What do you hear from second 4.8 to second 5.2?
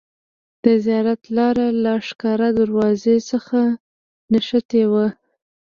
وه.